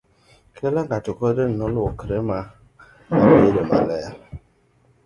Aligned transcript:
kila 0.53 0.81
ng'ato 0.85 1.11
kondeni 1.17 1.53
noluokre 1.59 2.17
ma 2.27 2.39
abedomaler 3.21 4.11